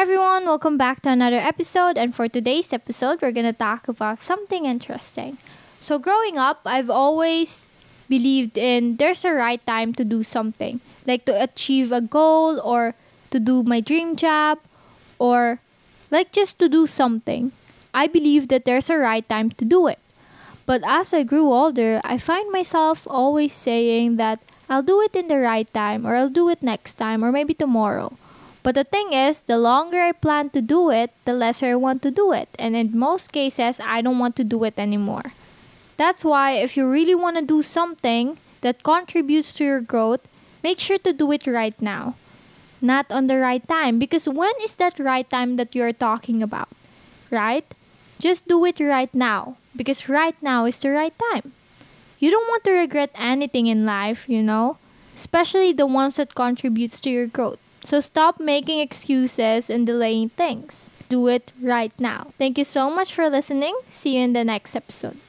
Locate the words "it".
19.86-19.98, 25.02-25.14, 26.48-26.62, 30.90-31.12, 32.32-32.48, 34.64-34.78, 41.32-41.46, 48.64-48.80, 61.28-61.52